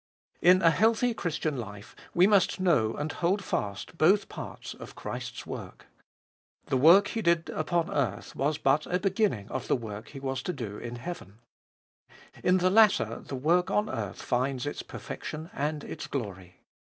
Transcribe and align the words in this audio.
In 0.41 0.63
a 0.63 0.71
healthy 0.71 1.13
Christian 1.13 1.57
life 1.57 1.95
we 2.15 2.25
must 2.25 2.59
know 2.59 2.95
and 2.95 3.11
hold 3.11 3.43
fast 3.43 3.99
both 3.99 4.29
parts 4.29 4.73
of 4.73 4.95
Christ's 4.95 5.45
work. 5.45 5.85
The 6.65 6.77
work 6.77 7.09
He 7.09 7.21
did 7.21 7.49
upon 7.51 7.91
earth 7.93 8.35
was 8.35 8.57
but 8.57 8.87
a 8.87 8.97
beginning 8.99 9.47
of 9.51 9.67
the 9.67 9.75
work 9.75 10.07
He 10.07 10.19
was 10.19 10.41
to 10.41 10.53
do 10.53 10.79
in 10.79 10.95
heaven; 10.95 11.37
in 12.43 12.57
the 12.57 12.71
latter 12.71 13.19
the 13.19 13.35
work 13.35 13.69
on 13.69 13.91
earth 13.91 14.23
finds 14.23 14.65
its 14.65 14.81
perfection 14.81 15.51
and 15.53 15.83
its 15.83 16.07
glory. 16.07 16.55